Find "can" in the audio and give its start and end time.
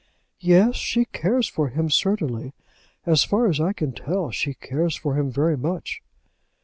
3.71-3.91